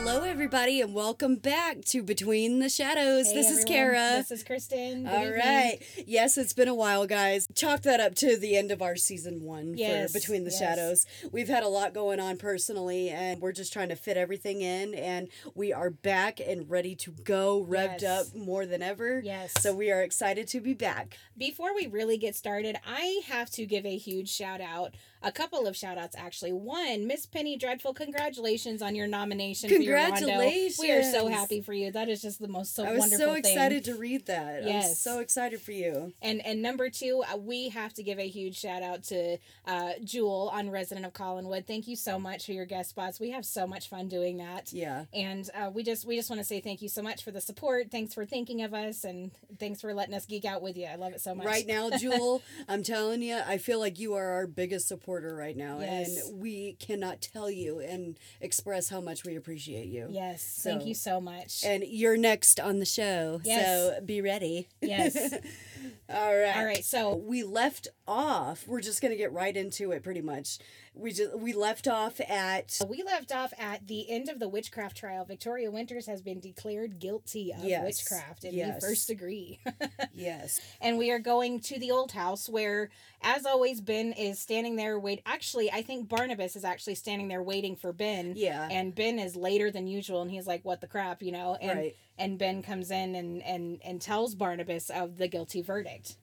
[0.00, 3.26] Hello everybody, and welcome back to Between the Shadows.
[3.28, 3.64] Hey, this is.
[3.64, 4.12] Kara.
[4.16, 5.02] This is Kristen.
[5.04, 5.38] Good All evening.
[5.40, 5.78] right.
[6.06, 7.48] Yes, it's been a while, guys.
[7.54, 10.58] Chalk that up to the end of our season one Yes, for Between the yes.
[10.58, 11.06] Shadows.
[11.32, 14.94] We've had a lot going on personally, and we're just trying to fit everything in.
[14.94, 18.28] And we are back and ready to go, revved Yes.
[18.30, 19.20] up more than ever.
[19.22, 19.52] Yes.
[19.58, 21.18] So we are excited to be back.
[21.36, 24.94] Before we really get started, I have to give a huge shout out.
[25.22, 26.52] A couple of shout outs, actually.
[26.52, 30.38] One, Miss Penny Dreadful, congratulations on your nomination for your Rondo.
[30.38, 31.90] We are so happy for you.
[31.90, 33.04] That is just the most so wonderful.
[33.04, 33.38] I was so thing.
[33.38, 34.64] excited to read that.
[34.64, 35.00] Yes.
[35.00, 36.12] so excited for you.
[36.22, 39.92] And and number two, uh, we have to give a huge shout out to uh,
[40.04, 41.66] Jewel on Resident of Collinwood.
[41.66, 43.18] Thank you so much for your guest spots.
[43.18, 44.72] We have so much fun doing that.
[44.72, 45.04] Yeah.
[45.12, 47.40] And uh, we just we just want to say thank you so much for the
[47.40, 47.90] support.
[47.90, 50.86] Thanks for thinking of us, and thanks for letting us geek out with you.
[50.86, 51.46] I love it so much.
[51.46, 55.56] Right now, Jewel, I'm telling you, I feel like you are our biggest supporter right
[55.56, 55.80] now.
[55.80, 56.16] Yes.
[56.28, 60.06] And we cannot tell you and express how much we appreciate you.
[60.10, 61.64] Yes, thank you so much.
[61.64, 63.40] And you're next on the show.
[63.44, 63.64] Yes.
[63.96, 64.68] So be ready.
[64.80, 65.34] Yes.
[66.10, 66.56] All right.
[66.56, 68.64] All right, so We left off.
[68.66, 70.58] We're just going to get right into it pretty much.
[70.94, 74.96] We just we left off at we left off at the end of the witchcraft
[74.96, 75.24] trial.
[75.24, 78.80] Victoria Winters has been declared guilty of Yes, witchcraft in yes.
[78.80, 79.60] the first degree.
[80.14, 80.60] yes.
[80.80, 82.90] and we are going to the old house where,
[83.22, 85.22] as always, Ben is standing there wait.
[85.24, 88.32] Actually, I think Barnabas is actually standing there waiting for Ben.
[88.34, 88.66] Yeah.
[88.68, 91.56] And Ben is later than usual, and he's like, "What the crap," you know?
[91.60, 91.96] And Right.
[92.18, 96.16] And Ben comes in and and and tells Barnabas of the guilty verdict.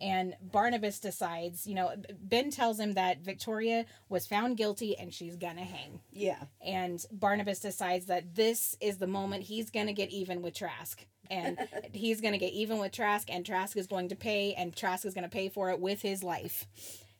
[0.00, 5.36] And Barnabas decides, you know, Ben tells him that Victoria was found guilty and she's
[5.36, 6.00] gonna hang.
[6.10, 6.42] Yeah.
[6.64, 11.04] And Barnabas decides that this is the moment he's gonna get even with Trask.
[11.30, 11.58] And
[11.92, 15.12] he's gonna get even with Trask, and Trask is going to pay, and Trask is
[15.12, 16.66] gonna pay for it with his life.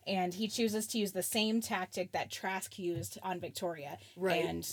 [0.06, 3.98] And he chooses to use the same tactic that Trask used on Victoria.
[4.16, 4.42] Right.
[4.42, 4.66] And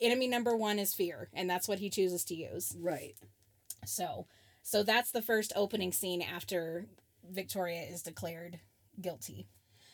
[0.00, 2.76] enemy number one is fear, and that's what he chooses to use.
[2.78, 3.14] Right.
[3.86, 4.26] So,
[4.62, 6.86] so that's the first opening scene after
[7.28, 8.60] Victoria is declared
[9.00, 9.46] guilty.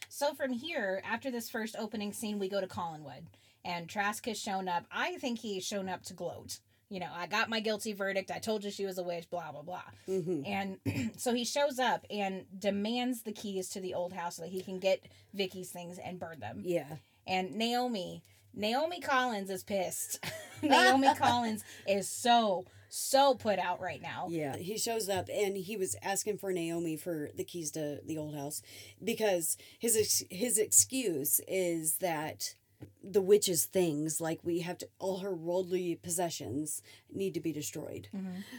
[0.09, 3.27] So from here, after this first opening scene, we go to Collinwood,
[3.65, 4.85] and Trask has shown up.
[4.91, 6.61] I think he's shown up to gloat.
[6.91, 8.31] You know, I got my guilty verdict.
[8.31, 9.29] I told you she was a witch.
[9.31, 9.83] Blah blah blah.
[10.07, 10.79] hmm And
[11.17, 14.61] so he shows up and demands the keys to the old house so that he
[14.61, 16.61] can get Vicky's things and burn them.
[16.63, 16.97] Yeah.
[17.27, 18.23] And Naomi,
[18.55, 20.25] Naomi Collins is pissed.
[20.63, 24.27] Naomi Collins is so, so put out right now.
[24.31, 28.17] Yeah, he shows up and he was asking for Naomi for the keys to the
[28.19, 28.63] old house
[29.03, 32.55] because his ex- his excuse is that
[33.03, 36.83] the witch's things like we have to all her worldly possessions
[37.13, 38.09] need to be destroyed.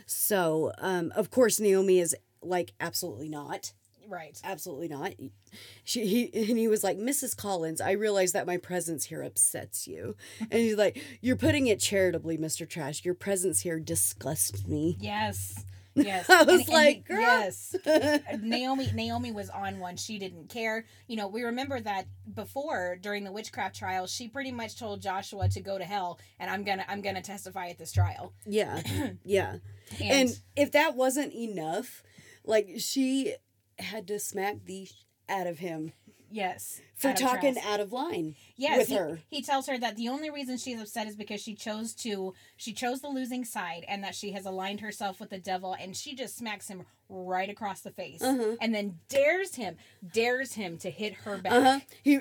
[0.05, 3.73] So, um of course Naomi is like absolutely not.
[4.07, 4.39] Right.
[4.43, 5.13] Absolutely not.
[5.83, 7.35] She he and he was like, Mrs.
[7.35, 10.15] Collins, I realize that my presence here upsets you.
[10.39, 12.67] And he's like, You're putting it charitably, Mr.
[12.67, 13.03] Trask.
[13.05, 14.97] Your presence here disgusts me.
[14.99, 15.63] Yes.
[15.97, 16.29] Yes.
[16.29, 17.73] I was like, he- "Girl." yes.
[18.41, 19.95] Naomi Naomi was on one.
[19.95, 20.83] She didn't care.
[21.07, 25.47] You know, we remember that before during the witchcraft trial, she pretty much told Joshua
[25.47, 28.33] to go to hell and I'm going to I'm to testify at this trial.
[28.45, 28.81] Yeah.
[29.23, 29.59] Yeah.
[30.01, 32.03] And, And if that wasn't enough,
[32.43, 33.35] like she
[33.79, 34.87] had to smack the
[35.27, 35.91] out of him
[36.31, 36.79] yes.
[36.95, 37.67] for out talking Trask.
[37.67, 39.19] out of line yes, with he, her.
[39.27, 42.73] He tells her that the only reason she's upset is because she chose to she
[42.73, 46.15] chose the losing side and that she has aligned herself with the devil and she
[46.15, 48.55] just smacks him right across the face Uh-huh.
[48.61, 49.75] and then dares him
[50.13, 51.51] dares him to hit her back.
[51.53, 51.79] Uh huh.
[52.03, 52.19] He.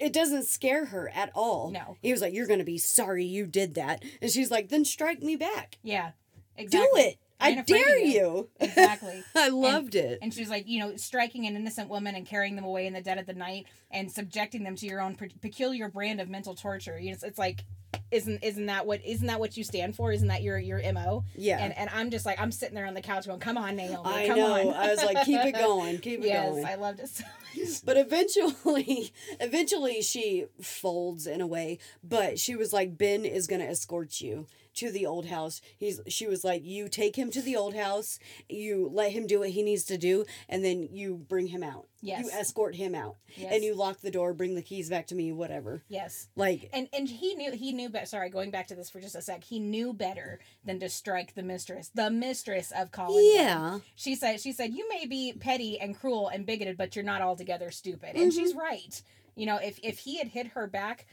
[0.00, 1.70] It doesn't scare her at all.
[1.70, 1.96] No.
[2.02, 5.22] He was like, "You're gonna be sorry you did that," and she's like, "Then strike
[5.22, 5.78] me back.
[5.84, 6.10] Yeah.
[6.56, 7.02] Exactly.
[7.02, 7.18] Do it.
[7.40, 9.22] I I ain't afraid of dare you." you." Exactly.
[9.34, 10.18] I loved it.
[10.22, 13.00] And she's like, you know, striking an innocent woman and carrying them away in the
[13.00, 16.54] dead of the night and subjecting them to your own pe- peculiar brand of mental
[16.54, 16.98] torture.
[16.98, 17.64] You know, it's, it's like,
[18.10, 20.12] isn't isn't that what isn't that what you stand for?
[20.12, 21.24] Isn't that your your mo?
[21.34, 21.58] Yeah.
[21.58, 23.98] And and I'm just like I'm sitting there on the couch going, come on, Naomi,
[24.04, 24.70] I come know.
[24.70, 24.74] on.
[24.74, 25.98] I was like, "Keep it going.
[25.98, 27.30] Keep it yes, going." Yes, I loved it so much.
[27.84, 31.78] But eventually, eventually she folds in a way.
[32.02, 35.60] But she was like, Ben is gonna escort you to the old house.
[35.76, 36.00] He's.
[36.08, 38.18] She was like, you take him to the old house.
[38.48, 41.86] You let him do what he needs to do, and then you bring him out.
[42.00, 42.24] Yes.
[42.24, 43.54] You escort him out, Yes.
[43.54, 44.34] and you lock the door.
[44.34, 45.32] Bring the keys back to me.
[45.32, 45.82] Whatever.
[45.88, 46.28] Yes.
[46.36, 46.68] Like.
[46.72, 48.06] And and he knew he knew better.
[48.06, 49.44] Sorry, going back to this for just a sec.
[49.44, 53.24] He knew better than to strike the mistress, the mistress of Colin.
[53.34, 53.78] Yeah.
[53.94, 57.22] She said she said you may be petty and cruel and bigoted, but you're not
[57.22, 58.10] altogether stupid.
[58.14, 58.38] And mm-hmm.
[58.38, 59.02] she's right.
[59.34, 61.06] You know, if if he had hit her back,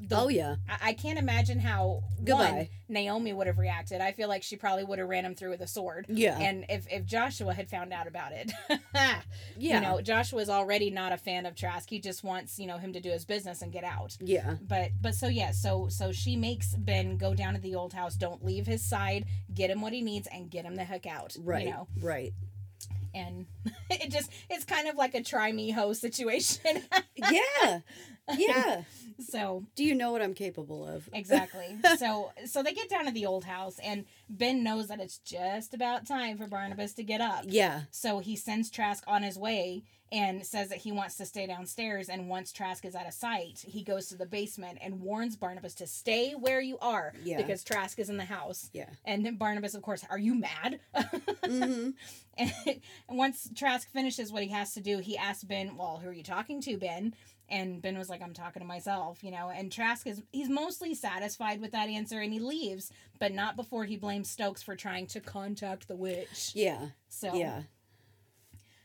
[0.00, 0.56] the, oh yeah.
[0.68, 4.00] I, I can't imagine how one Naomi would have reacted.
[4.00, 6.06] I feel like she probably would have ran him through with a sword.
[6.08, 6.38] Yeah.
[6.38, 8.52] And if, if Joshua had found out about it,
[8.94, 9.20] yeah.
[9.56, 11.88] you know, Joshua's already not a fan of Trask.
[11.88, 14.16] He just wants, you know, him to do his business and get out.
[14.20, 14.56] yeah.
[14.66, 18.14] But but so yeah, so so she makes Ben go down to the old house,
[18.16, 21.34] don't leave his side, get him what he needs, and get him the heck out.
[21.40, 21.64] Right.
[21.66, 22.32] You know, Right.
[23.14, 23.46] and
[23.90, 26.82] it just it's kind of like a try me ho situation.
[27.32, 27.80] Yeah.
[28.34, 28.82] Yeah.
[29.28, 31.08] so Do you know what I'm capable of?
[31.14, 31.76] exactly.
[31.96, 35.74] so so they get down to the old house, and Ben knows that it's just
[35.74, 37.44] about time for Barnabas to get up.
[37.46, 37.82] Yeah.
[37.90, 42.08] So he sends Trask on his way and says that he wants to stay downstairs.
[42.08, 45.74] And once Trask is out of sight, he goes to the basement and warns Barnabas
[45.76, 47.38] to stay where you are Yeah.
[47.38, 48.70] because Trask is in the house.
[48.72, 48.88] Yeah.
[49.04, 50.78] And then Barnabas, of course, are you mad?
[51.44, 51.90] hmm
[52.38, 52.52] and
[53.08, 56.22] once Trask finishes what he has to do, he asks Ben, Well, who are you
[56.22, 57.14] talking to, Ben?
[57.48, 59.50] And Ben was like, I'm talking to myself, you know.
[59.50, 63.84] And Trask is he's mostly satisfied with that answer and he leaves, but not before
[63.84, 66.52] he blames Stokes for trying to contact the witch.
[66.54, 66.88] Yeah.
[67.08, 67.62] So Yeah.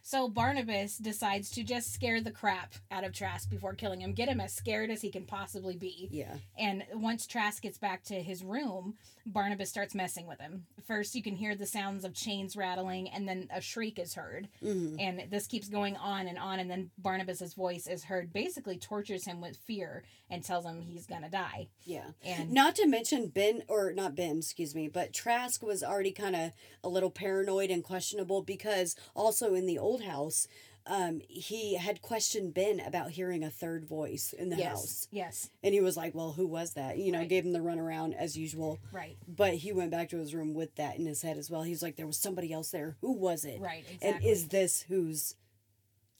[0.01, 4.30] So Barnabas decides to just scare the crap out of Trask before killing him, get
[4.30, 6.09] him as scared as he can possibly be.
[6.12, 6.36] Yeah.
[6.57, 8.95] And once Trask gets back to his room,
[9.25, 10.65] Barnabas starts messing with him.
[10.88, 14.48] First, you can hear the sounds of chains rattling, and then a shriek is heard.
[14.62, 18.77] hmm And this keeps going on and on, and then Barnabas's voice is heard, basically
[18.77, 21.68] tortures him with fear and tells him he's gonna die.
[21.83, 22.06] Yeah.
[22.25, 26.36] And Not to mention Ben, or not Ben, excuse me, but Trask was already kind
[26.36, 26.51] of
[26.83, 30.47] a little paranoid and questionable because also in the old house,
[30.88, 35.07] um, he had questioned Ben about hearing a third voice in the yes, house.
[35.11, 36.97] yes, And he was like, well, who was that?
[36.97, 37.29] You know, Right.
[37.29, 38.79] gave him the runaround as usual.
[38.91, 41.61] right, But he went back to his room with that in his head as well.
[41.61, 42.97] He was like, there was somebody else there.
[43.01, 43.59] Who was it?
[43.61, 44.09] right, Exactly.
[44.09, 45.35] And is this who's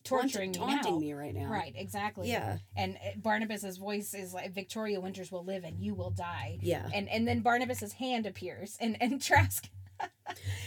[0.04, 1.46] torturing me taunting me right now?
[1.50, 2.30] Right, exactly.
[2.30, 2.58] Yeah.
[2.76, 6.58] And uh, Barnabas's voice is like Victoria Winters will live and you will die.
[6.62, 6.88] Yeah.
[6.94, 9.70] And and then Barnabas's hand appears and and Trask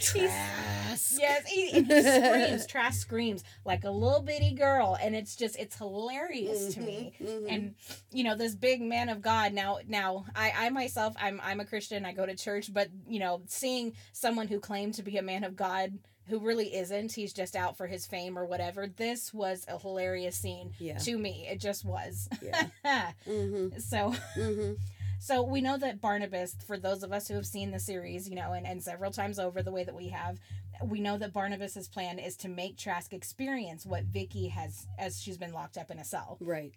[0.01, 1.19] Trask.
[1.19, 2.65] Yes, he, he screams.
[2.67, 7.13] Trask screams like a little bitty girl, and it's just it's hilarious to me.
[7.21, 7.45] Mhm.
[7.49, 7.75] And
[8.11, 9.53] you know this big man of God.
[9.53, 12.05] Now, now I, I myself, I'm I'm a Christian.
[12.05, 15.43] I go to church, but you know, seeing someone who claimed to be a man
[15.43, 15.97] of God
[16.27, 18.87] who really isn't, he's just out for his fame or whatever.
[18.87, 20.97] This was a hilarious scene Yeah.
[20.99, 21.47] to me.
[21.49, 22.27] It just was.
[22.41, 22.67] Yeah.
[23.27, 23.77] mm-hmm.
[23.79, 24.73] so Mm-hmm.
[25.19, 28.35] So we know that Barnabas, for those of us who have seen the series, you
[28.35, 30.39] know, and, and several times over the way that we have,
[30.83, 35.37] we know that Barnabas's plan is to make Trask experience what Vicky has as she's
[35.37, 36.37] been locked up in a cell.
[36.39, 36.73] Right.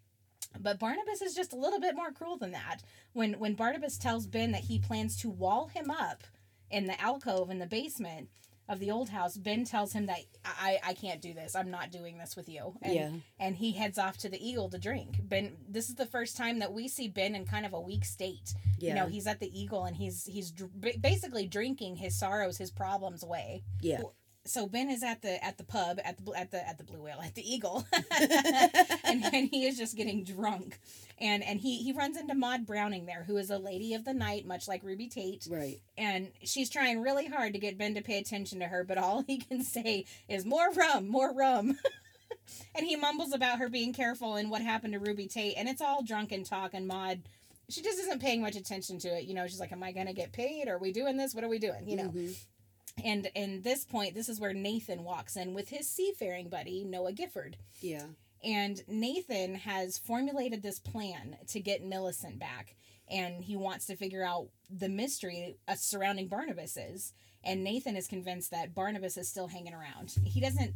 [0.58, 2.78] But Barnabas is just a little bit more cruel than that.
[3.12, 6.24] When when Barnabas tells Ben that he plans to wall him up
[6.70, 8.28] in the alcove in the basement
[8.68, 11.56] of the old house, Ben tells him that I, I can't do this.
[11.56, 12.74] I'm not doing this with you.
[12.82, 13.10] And, Yeah.
[13.40, 15.16] And he heads off to the Eagle to drink.
[15.22, 18.04] Ben, this is the first time that we see Ben in kind of a weak
[18.04, 18.54] state.
[18.78, 18.90] Yeah.
[18.90, 22.70] You know, he's at the Eagle and he's he's dr- basically drinking his sorrows, his
[22.70, 23.62] problems away.
[23.80, 24.00] yeah.
[24.44, 27.02] So Ben is at the at the pub at the at the at the Blue
[27.02, 27.86] Whale at the Eagle,
[29.04, 30.78] and, and he is just getting drunk,
[31.18, 34.14] and and he he runs into Maud Browning there, who is a lady of the
[34.14, 35.80] night, much like Ruby Tate, Right.
[35.98, 39.22] and she's trying really hard to get Ben to pay attention to her, but all
[39.26, 41.76] he can say is more rum, more rum.
[42.74, 45.82] and he mumbles about her being careful and what happened to Ruby Tate, and it's
[45.82, 46.72] all drunken talk.
[46.72, 47.20] And Maud,
[47.68, 49.24] she just isn't paying much attention to it.
[49.24, 50.68] You know, she's like, "Am I gonna get paid?
[50.68, 51.34] Are we doing this?
[51.34, 52.08] What are we doing?" You know.
[52.08, 52.34] Mhm.
[53.04, 57.12] And in this point, this is where Nathan walks in with his seafaring buddy Noah
[57.12, 57.56] Gifford.
[57.80, 58.06] Yeah.
[58.44, 62.76] And Nathan has formulated this plan to get Millicent back.
[63.10, 67.14] And he wants to figure out the mystery uh, surrounding Barnabas is.
[67.44, 70.14] And Nathan is convinced that Barnabas is still hanging around.
[70.24, 70.74] He doesn't,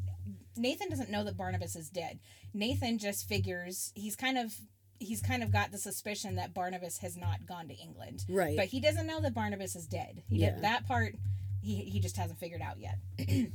[0.57, 2.21] Nathan doesn't know that Barnabas is dead.
[2.55, 4.55] Nathan just figures he's kind of,
[4.99, 8.25] he's kind of got the suspicion that Barnabas has not gone to England.
[8.29, 8.57] Right.
[8.57, 10.23] But he doesn't know that Barnabas is dead.
[10.29, 10.51] He Yeah.
[10.55, 11.17] did, that part
[11.63, 12.99] he he just hasn't figured out yet.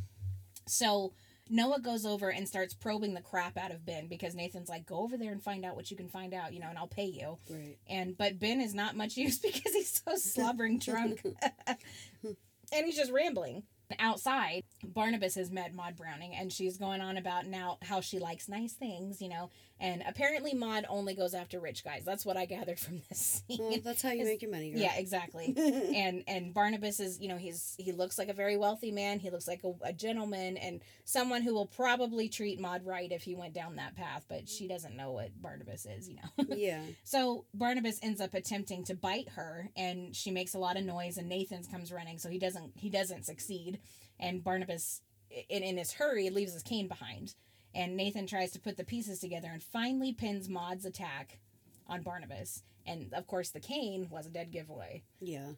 [0.68, 1.14] so
[1.50, 5.00] Noah goes over and starts probing the crap out of Ben because Nathan's like, "Go
[5.00, 7.06] over there and find out what you can find out, you know, and I'll pay
[7.06, 7.78] you." right.
[7.90, 11.22] And but Ben is not much use because he's so slobbering drunk,
[11.68, 13.64] and he's just rambling.
[14.00, 18.50] Outside, Barnabas has met Maud Browning, and she's going on about now how she likes
[18.50, 19.50] nice things, you know.
[19.80, 22.04] And apparently, Maud only goes after rich guys.
[22.04, 23.60] That's what I gathered from this scene.
[23.60, 24.72] Well, that's how you make your money.
[24.72, 24.82] Girl.
[24.82, 25.54] Yeah, exactly.
[25.96, 29.20] and and Barnabas is, you know, he's he looks like a very wealthy man.
[29.20, 33.24] He looks like a, a gentleman and someone who will probably treat Maud right if
[33.24, 34.26] he went down that path.
[34.28, 36.46] But she doesn't know what Barnabas is, you know.
[36.56, 36.82] yeah.
[37.04, 41.18] so Barnabas ends up attempting to bite her, and she makes a lot of noise.
[41.18, 43.77] And Nathan's comes running, so he doesn't he doesn't succeed.
[44.20, 45.02] And Barnabas,
[45.50, 47.36] in in his hurry, leaves his cane behind.
[47.74, 51.40] And Nathan tries to put the pieces together and finally pins Maud's attack
[51.88, 52.64] on Barnabas.
[52.86, 55.04] And of course, the cane was a dead giveaway.
[55.20, 55.52] Yeah.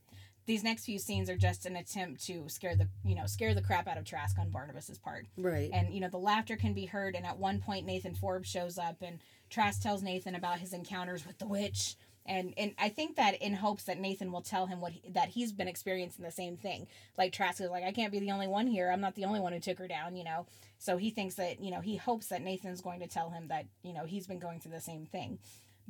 [0.46, 3.62] These next few scenes are just an attempt to scare the you know scare the
[3.62, 5.28] crap out of Trask on Barnabas's part.
[5.38, 5.70] Right.
[5.72, 7.16] And you know the laughter can be heard.
[7.16, 11.25] And at one point, Nathan Forbes shows up, and Trask tells Nathan about his encounters
[11.25, 11.96] with the witch.
[12.29, 15.29] And and I think that in hopes that Nathan will tell him what he, that
[15.29, 16.88] he's been experiencing the same thing.
[17.17, 18.91] Like Trask is like, I can't be the only one here.
[18.91, 20.15] I'm not the only one who took her down.
[20.15, 20.45] You know.
[20.77, 23.65] So he thinks that you know he hopes that Nathan's going to tell him that
[23.83, 25.39] you know he's been going through the same thing.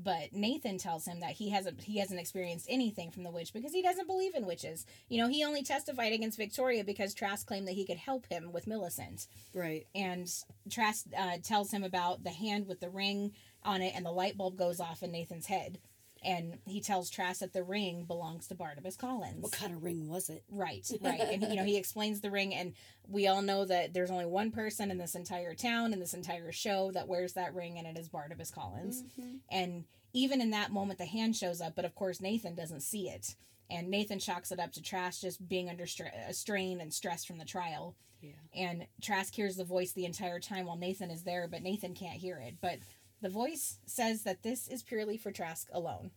[0.02, 3.74] But Nathan tells him that he hasn't he hasn't experienced anything from the witch because
[3.74, 4.86] he doesn't believe in witches.
[5.10, 8.54] You know, he only testified against Victoria because Trask claimed that he could help him
[8.54, 9.28] with Millicent.
[9.54, 9.88] Right.
[9.94, 10.32] And
[10.70, 14.38] Trask uh, tells him about the hand with the ring on it, and the light
[14.38, 15.80] bulb goes off in Nathan's head.
[16.24, 19.42] And he tells Trask that the ring belongs to Barnabas Collins.
[19.42, 20.44] What kind of ring was it?
[20.50, 21.20] Right, right.
[21.20, 22.74] and you know, he explains the ring and
[23.08, 26.52] we all know that there's only one person in this entire town in this entire
[26.52, 29.04] show that wears that ring and it is Barnabas Collins.
[29.04, 29.36] Mm-hmm.
[29.50, 33.10] And even in that moment the hand shows up, but of course Nathan doesn't see
[33.10, 33.36] it.
[33.72, 37.38] And Nathan chalks it up to Trask just being under stra- strain and stress from
[37.38, 37.96] the trial.
[38.22, 38.32] Yeah.
[38.56, 42.20] And Trask hears the voice the entire time while Nathan is there, but Nathan can't
[42.20, 42.56] hear it.
[42.62, 42.80] But
[43.22, 46.12] the voice says that this is purely for Trask alone.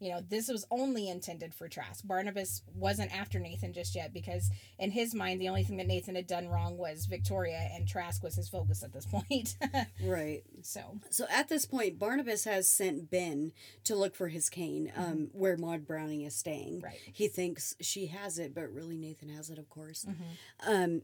[0.00, 2.06] You know, this was only intended for Trask.
[2.06, 6.14] Barnabas wasn't after Nathan just yet because, in his mind, the only thing that Nathan
[6.14, 9.56] had done wrong was Victoria, and Trask was his focus at this point.
[10.04, 10.42] Right.
[10.62, 13.52] so, So at this point, Barnabas has sent Ben
[13.84, 16.76] to look for his cane, um, where Maud Browning is staying.
[16.76, 16.84] Mm-hmm.
[16.84, 16.98] Right.
[17.12, 20.06] He thinks she has it, but really Nathan has it, of course.
[20.08, 20.72] Mm-hmm.
[20.72, 21.02] Um,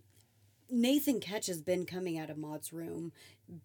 [0.71, 3.13] Nathan catches Ben coming out of Maud's room.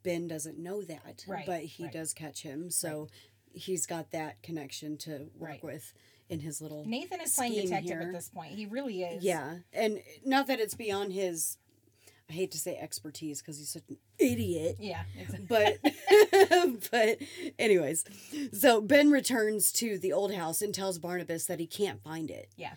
[0.03, 1.93] Ben doesn't know that, Right, but he right.
[1.93, 2.69] does catch him.
[2.69, 3.07] So
[3.53, 5.63] he's got that connection to work Right.
[5.63, 5.93] with
[6.29, 6.85] in his little.
[6.85, 8.01] Nathan is playing detective here.
[8.01, 8.53] at this point.
[8.53, 9.23] He really is.
[9.23, 11.57] Yeah, and not that it's beyond his.
[12.29, 14.75] I hate to say expertise because he's such an idiot.
[14.79, 15.01] Yeah.
[15.47, 15.79] but
[16.91, 17.17] but
[17.57, 18.05] anyways
[18.53, 22.49] so ben returns to the old house and tells barnabas that he can't find it
[22.55, 22.73] Yeah.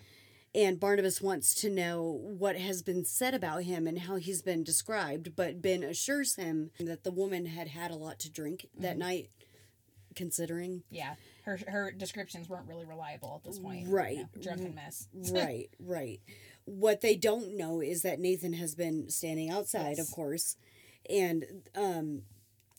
[0.55, 4.63] And barnabas wants to know what has been said about him and how he's been
[4.63, 8.83] described but ben assures him that the woman had had a lot to drink Mm-hmm.
[8.83, 9.29] that night
[10.15, 11.15] considering Yeah.
[11.45, 13.87] Her, her descriptions weren't really reliable at this point.
[13.89, 14.15] Right.
[14.17, 15.07] You know, drunken mess.
[15.31, 16.19] right right
[16.65, 20.07] what they don't know is that nathan has been standing outside Yes.
[20.07, 20.55] of course
[21.09, 21.43] and
[21.75, 22.21] um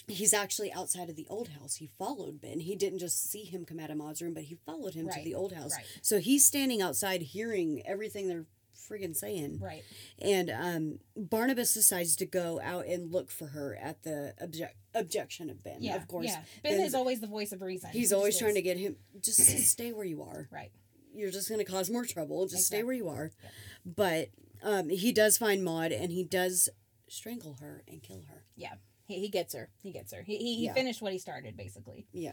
[0.08, 3.64] he's actually outside of the old house he followed ben he didn't just see him
[3.64, 5.84] come out of maud's room but he followed him to the old house right.
[6.02, 8.46] so he's standing outside hearing everything they're
[8.76, 9.82] friggin' saying Right.
[10.20, 15.49] and um barnabas decides to go out and look for her at the object objection
[15.49, 15.96] of ben Yeah.
[15.96, 16.42] of course Yeah.
[16.62, 17.90] Ben Ben's- is always the voice of reason.
[17.92, 18.56] he's He always trying is.
[18.56, 20.70] to get him just stay where you are Right.
[21.14, 22.46] you're just going to cause more trouble.
[22.46, 23.30] Just stay where you are.
[23.42, 23.50] Yeah.
[23.87, 24.28] But
[24.62, 26.68] um, he does find Maud and he does
[27.08, 28.44] strangle her and kill her.
[28.56, 28.75] Yeah.
[29.06, 29.68] He, he gets her.
[29.82, 30.23] He gets her.
[30.23, 30.73] He, he, he Yeah.
[30.75, 32.06] finished what he started, basically.
[32.12, 32.32] Yeah.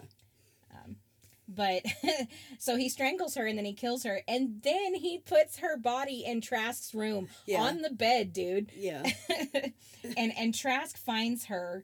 [1.54, 1.84] But
[2.60, 6.24] so he strangles her and then he kills her and then he puts her body
[6.26, 7.64] in Trask's room Yeah.
[7.64, 8.72] on the bed, dude.
[8.74, 9.04] Yeah.
[10.18, 11.84] and and Trask finds her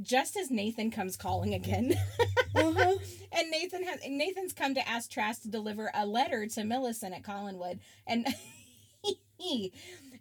[0.00, 1.92] just as Nathan comes calling again.
[2.54, 2.94] uh-huh.
[3.32, 7.22] and Nathan has Nathan's come to ask Trask to deliver a letter to Millicent at
[7.22, 8.26] Collinwood and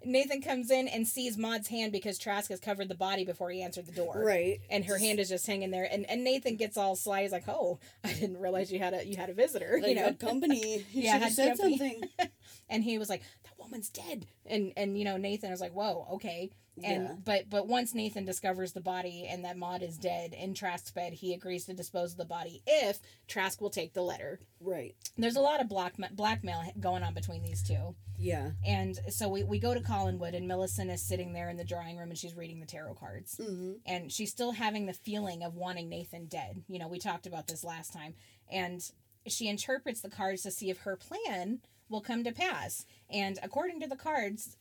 [0.05, 3.61] Nathan comes in and sees Maud's hand because Trask has covered the body before he
[3.61, 4.21] answered the door.
[4.25, 4.59] Right.
[4.69, 7.23] And her hand is just hanging there, and, and Nathan gets all sly.
[7.23, 9.95] He's like, "Oh, I didn't realize you had a you had a visitor." Like, you
[9.95, 10.85] know, company.
[10.91, 11.77] You Yeah, should have said company.
[11.77, 12.09] something.
[12.69, 16.07] and he was like, "That woman's dead." And and you know Nathan is like, "Whoa,
[16.13, 16.51] okay."
[16.83, 17.15] And Yeah.
[17.23, 21.13] but but once Nathan discovers the body and that Maud is dead in Trask's bed,
[21.13, 24.39] he agrees to dispose of the body if Trask will take the letter.
[24.59, 24.95] Right.
[25.17, 27.95] There's a lot of black blackmail going on between these two.
[28.17, 28.51] Yeah.
[28.65, 31.97] And so we, we go to Collinwood, and Millicent is sitting there in the drawing
[31.97, 33.37] room and she's reading the tarot cards.
[33.41, 33.73] Mm-hmm.
[33.85, 36.63] And she's still having the feeling of wanting Nathan dead.
[36.67, 38.15] You know, we talked about this last time.
[38.49, 38.81] And
[39.27, 42.85] she interprets the cards to see if her plan will come to pass.
[43.09, 44.57] And according to the cards,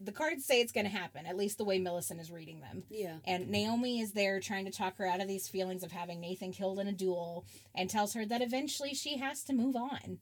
[0.00, 2.82] the cards say it's going to happen, at least the way Millicent is reading them.
[2.90, 3.16] Yeah.
[3.24, 6.52] And Naomi is there trying to talk her out of these feelings of having Nathan
[6.52, 10.18] killed in a duel and tells her that eventually she has to move on.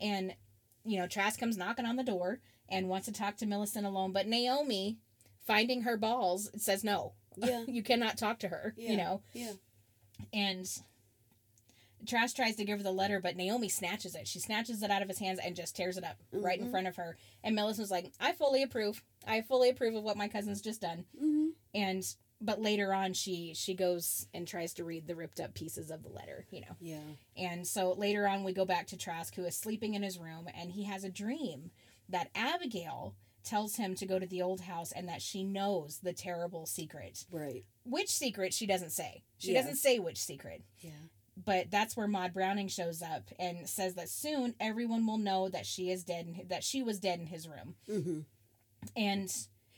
[0.00, 0.34] And,
[0.84, 4.12] you know, Trask comes knocking on the door and wants to talk to Millicent alone.
[4.12, 4.98] But Naomi,
[5.46, 7.14] finding her balls, says no.
[7.36, 7.64] Yeah.
[7.66, 8.90] you cannot talk to her, Yeah.
[8.90, 9.22] you know.
[9.32, 9.52] Yeah.
[10.32, 10.68] And
[12.06, 14.26] Trask tries to give her the letter, but Naomi snatches it.
[14.28, 16.70] She snatches it out of his hands and just tears it up right in Mhm.
[16.70, 17.16] front of her.
[17.42, 19.02] And Millicent's like, I fully approve.
[19.26, 21.48] I fully approve of what my cousin's just done Mm-hmm.
[21.74, 25.90] and but later on she she goes and tries to read the ripped up pieces
[25.90, 27.00] of the letter you know Yeah.
[27.36, 30.48] and so later on we go back to trask who is sleeping in his room
[30.54, 31.70] and he has a dream
[32.08, 36.12] that abigail tells him to go to the old house and that she knows the
[36.12, 37.64] terrible secret Right.
[37.84, 39.60] which secret she doesn't say she Yeah.
[39.62, 40.90] doesn't say which secret Yeah.
[41.42, 45.66] But that's where Maud Browning shows up and says that soon everyone will know that
[45.66, 47.74] she is dead and that she was dead in his room.
[47.90, 48.20] Mm-hmm.
[48.96, 49.34] And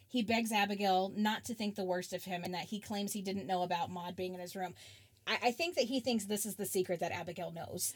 [0.09, 3.23] he begs Abigail not to think the worst of him and that he claims he
[3.23, 4.75] didn't know about Maud being in his room.
[5.27, 7.93] I, I think that he thinks this is the secret that Abigail knows.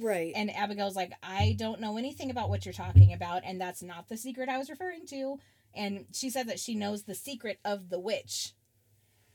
[0.00, 0.32] right.
[0.36, 4.08] and Abigail's like, I don't know anything about what you're talking about, and that's not
[4.08, 5.38] the secret I was referring to.
[5.74, 8.52] And she said that she knows the secret of the witch.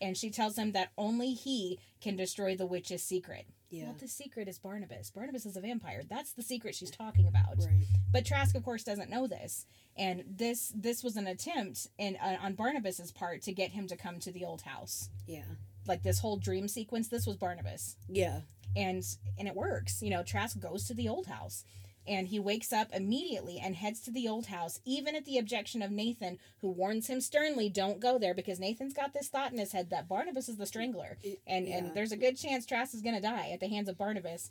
[0.01, 3.46] And she tells him that only he can destroy the witch's secret.
[3.70, 3.86] yeah.
[3.86, 5.12] Well, the secret is Barnabas.
[5.12, 6.03] Barnabas is a vampire.
[6.10, 7.58] That's the secret she's talking about.
[7.58, 7.86] Right.
[8.12, 9.65] But Trask, of course, doesn't know this,
[9.98, 13.98] and this this was an attempt in uh, on Barnabas's part to get him to
[13.98, 15.10] come to the old house.
[15.27, 15.44] Yeah.
[15.88, 18.41] Like this whole dream sequence, this was Barnabas, Yeah.
[18.75, 19.03] and
[19.38, 20.01] and it works.
[20.01, 21.65] You know, Trask goes to the old house,
[22.10, 25.82] and he wakes up immediately and heads to the old house, even at the objection
[25.82, 29.60] of Nathan, who warns him sternly, "Don't go there," because Nathan's got this thought in
[29.60, 31.78] his head that Barnabas is the strangler, and Yeah.
[31.78, 34.50] and there's a good chance Trask is gonna die at the hands of Barnabas.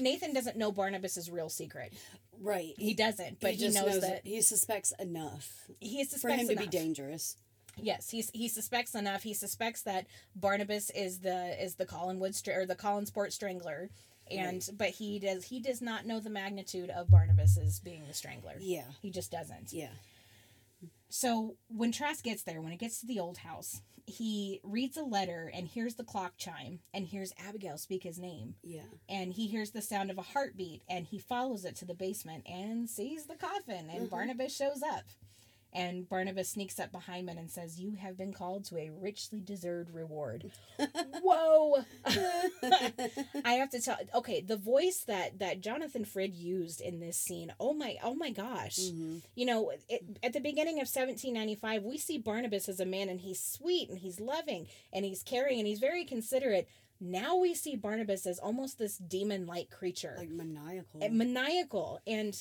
[0.00, 1.92] Nathan doesn't know Barnabas's real secret.
[2.40, 2.74] Right.
[2.78, 6.56] He doesn't, but he, just knows, that he suspects enough he suspects for him to
[6.56, 7.36] be dangerous.
[7.80, 9.22] Yes, he he suspects enough.
[9.22, 13.90] He suspects that Barnabas is the is the Collinwood str- or the Collinsport strangler,
[14.30, 18.54] and but he does he does not know the magnitude of Barnabas's being the strangler.
[18.60, 18.84] Yeah.
[19.02, 19.72] He just doesn't.
[19.72, 19.90] Yeah.
[21.10, 25.02] So when Trask gets there, when it gets to the old house, he reads a
[25.02, 28.54] letter and hears the clock chime and hears Abigail speak his name.
[28.62, 28.82] Yeah.
[29.08, 32.44] And he hears the sound of a heartbeat and he follows it to the basement
[32.46, 34.10] and sees the coffin and Mhm.
[34.10, 35.04] Barnabas shows up.
[35.74, 39.40] And Barnabas sneaks up behind him and says, You have been called to a richly
[39.40, 40.50] deserved reward.
[41.22, 41.84] Whoa!
[43.44, 47.52] I have to tell okay, the voice that that Jonathan Frid used in this scene,
[47.60, 48.78] oh my oh my gosh.
[48.78, 49.22] Mhm.
[49.34, 53.20] You know, it, at the beginning of 1795, we see Barnabas as a man and
[53.20, 56.68] he's sweet and he's loving and he's caring and he's very considerate.
[57.00, 61.00] Now we see Barnabas as almost this demon like creature, Like maniacal.
[61.00, 62.00] and maniacal.
[62.08, 62.34] And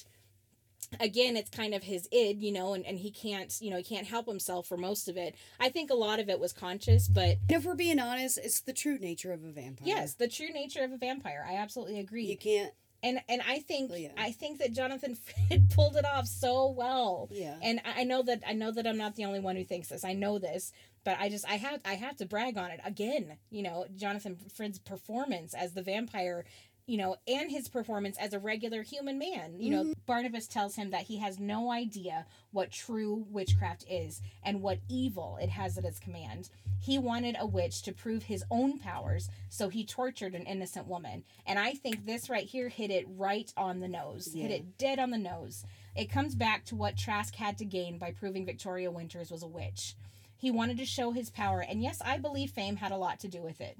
[1.00, 3.84] again, it's kind of his id, you know, and, and he can't, you know, he
[3.84, 5.36] can't help himself for most of it.
[5.60, 8.74] I think a lot of it was conscious, but if we're being honest, it's the
[8.74, 9.88] true nature of a vampire.
[9.88, 11.46] yes, the true nature of a vampire.
[11.48, 12.26] I absolutely agree.
[12.26, 12.72] You can't.
[13.04, 14.10] and and I think yeah.
[14.18, 17.30] I think that Jonathan Frid pulled it off so well.
[17.32, 17.56] Yeah.
[17.62, 19.90] And I I know that I know that I'm not the only one who thinks
[19.90, 20.04] this.
[20.04, 20.72] I know this,
[21.04, 23.38] but I just I have I have to brag on it again.
[23.50, 26.46] You know, Jonathan Frid's performance as the vampire,
[26.88, 29.60] you know, and his performance as a regular human man.
[29.60, 29.92] You know, mm-hmm.
[30.06, 35.38] Barnabas tells him that he has no idea what true witchcraft is and what evil
[35.42, 36.50] it has at its command.
[36.80, 41.26] He wanted a witch to prove his own powers, so he tortured an innocent woman.
[41.46, 44.34] And I think this right here hit it right on the nose.
[44.34, 45.66] Hit it dead on the nose.
[45.94, 49.48] It comes back to what Trask had to gain by proving Victoria Winters was a
[49.48, 49.96] witch.
[50.38, 53.28] He wanted to show his power, and yes, I believe fame had a lot to
[53.28, 53.78] do with it.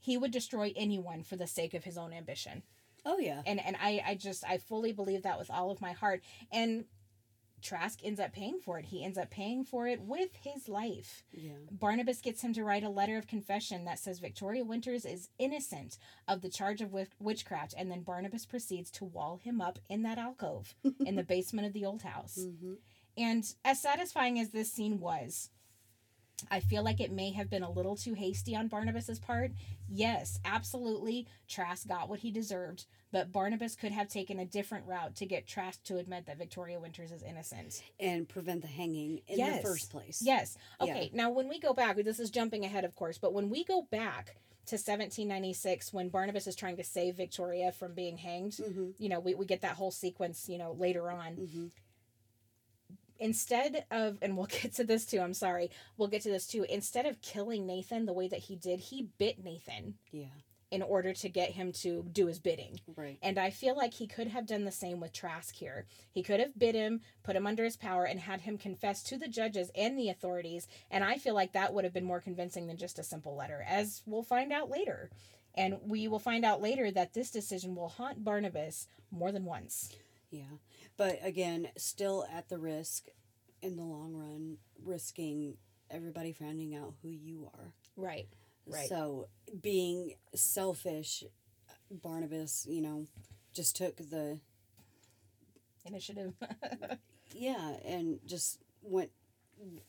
[0.00, 2.62] He would destroy anyone for the sake of his own ambition.
[3.04, 3.42] Oh yeah.
[3.46, 6.22] And and I, I just I fully believe that with all of my heart.
[6.52, 6.84] And
[7.60, 8.86] Trask ends up paying for it.
[8.86, 11.24] He ends up paying for it with his life.
[11.32, 11.52] Yeah.
[11.70, 15.98] Barnabas gets him to write a letter of confession that says Victoria Winters is innocent
[16.26, 20.18] of the charge of witchcraft, and then Barnabas proceeds to wall him up in that
[20.18, 22.38] alcove in the basement of the old house.
[22.40, 22.74] Mm-hmm.
[23.16, 25.50] And as satisfying as this scene was,
[26.50, 29.50] I feel like it may have been a little too hasty on Barnabas's part.
[29.88, 35.16] Yes, absolutely, Trask got what he deserved, but Barnabas could have taken a different route
[35.16, 37.82] to get Trask to admit that Victoria Winters is innocent.
[37.98, 39.62] And prevent the hanging in Yes.
[39.62, 40.22] the first place.
[40.22, 40.56] Yes.
[40.80, 40.90] Yeah.
[40.92, 43.64] Okay, now when we go back, this is jumping ahead, of course, but when we
[43.64, 48.90] go back to 1796, when Barnabas is trying to save Victoria from being hanged, Mm-hmm.
[48.98, 51.36] you know, we, we get that whole sequence, you know, later on.
[51.36, 51.66] Mm-hmm.
[53.18, 56.64] Instead of, and we'll get to this too, I'm sorry, we'll get to this too.
[56.68, 60.26] Instead of killing Nathan the way that he did, he bit Nathan Yeah.
[60.70, 62.80] in order to get him to do his bidding.
[62.94, 63.18] Right.
[63.22, 65.86] And I feel like he could have done the same with Trask here.
[66.12, 69.16] He could have bit him, put him under his power, and had him confess to
[69.16, 70.68] the judges and the authorities.
[70.90, 73.64] And I feel like that would have been more convincing than just a simple letter,
[73.66, 75.10] as we'll find out later.
[75.56, 79.90] And we will find out later that this decision will haunt Barnabas more than once.
[80.30, 80.42] Yeah.
[80.98, 83.06] But again, still at the risk
[83.62, 85.56] in the long run, risking
[85.90, 87.72] everybody finding out who you are.
[87.96, 88.28] Right.
[88.66, 88.88] Right.
[88.88, 89.28] So
[89.62, 91.24] being selfish,
[91.90, 93.06] Barnabas, you know,
[93.54, 94.40] just took the
[95.86, 96.34] Initiative.
[97.34, 99.10] yeah and just went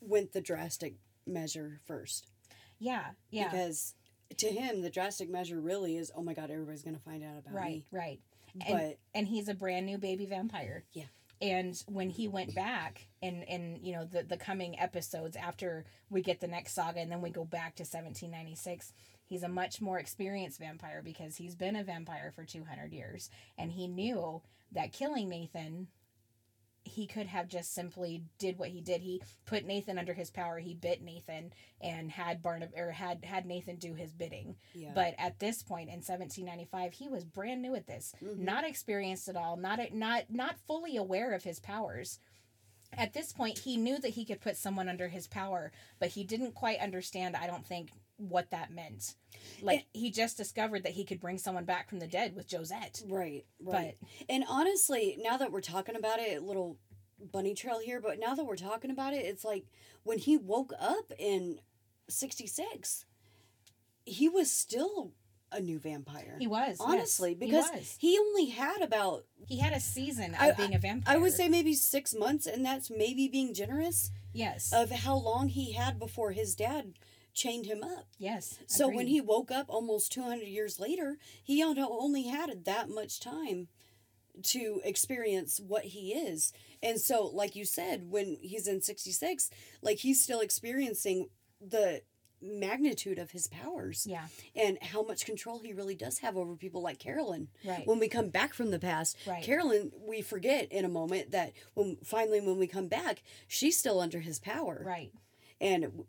[0.02, 0.96] went the drastic
[1.26, 2.28] measure first
[2.80, 3.12] yeah.
[3.30, 3.50] Yeah.
[3.50, 3.94] because
[4.38, 7.54] to him the drastic measure really is oh my god everybody's gonna find out about
[7.54, 7.70] right.
[7.72, 8.20] me Right.
[8.68, 10.84] But and, and he's a brand new baby vampire.
[10.94, 11.06] Yeah.
[11.42, 16.22] And when he went back in in you know the the coming episodes after we
[16.22, 18.94] get the next saga and then we go back to 1796,
[19.30, 23.30] He's a much more experienced vampire because he's been a vampire for 200 years.
[23.60, 24.42] And he knew
[24.72, 25.88] that killing Nathan,
[26.90, 29.02] he could have just simply did what he did.
[29.02, 30.60] He put Nathan under his power.
[30.60, 34.56] He bit Nathan and had Barnab or had had Nathan do his bidding.
[34.74, 34.92] Yeah.
[34.94, 38.40] But at this point in 1795, he was brand new at this, Mhm.
[38.40, 42.20] not experienced at all, not not not fully aware of his powers.
[42.94, 46.24] At this point, he knew that he could put someone under his power, but he
[46.24, 47.36] didn't quite understand.
[47.36, 49.16] I don't think what that meant.
[49.62, 53.02] Like he just discovered that he could bring someone back from the dead with Josette.
[53.08, 53.96] Right, right.
[54.30, 56.78] and honestly, now that we're talking about it, a little
[57.32, 59.66] bunny trail here, but now that we're talking about it, it's like
[60.04, 61.60] when he woke up in
[62.08, 63.06] 66,
[64.06, 65.14] he was still
[65.52, 66.36] a new vampire.
[66.40, 67.96] He was honestly, yes, because he, was.
[68.00, 71.16] he only had about, he had a season of I- being a vampire.
[71.16, 75.50] I would say maybe six months, and that's maybe being generous yes, of how long
[75.50, 76.94] he had before his dad
[77.40, 78.06] chained him up.
[78.18, 78.60] yes.
[78.68, 83.68] So when he woke up almost 200 years later, he only had that much time
[84.44, 86.54] to experience what he is.
[86.84, 89.50] And so, like you said, when he's in 66,
[89.82, 92.02] like he's still experiencing the
[92.42, 96.82] magnitude of his powers yeah, and how much control he really does have over people
[96.82, 97.50] like Carolyn.
[97.66, 99.44] right, When we come back from the past, Right.
[99.44, 104.00] Carolyn, we forget in a moment that when finally when we come back, she's still
[104.00, 105.12] under his power right.
[105.60, 106.06] and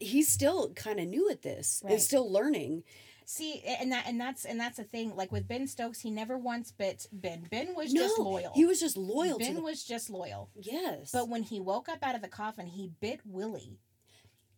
[0.00, 1.92] he's still kind of new at this Right.
[1.92, 2.82] and still learning.
[3.26, 5.14] See, and that and that's and that's the thing.
[5.14, 7.46] Like with Ben Stokes, he never once bit Ben.
[7.48, 8.52] Ben was no, just loyal.
[8.56, 10.50] he was just loyal ben the was just loyal.
[10.56, 13.78] yes, But when he woke up out of the coffin, he bit Willie.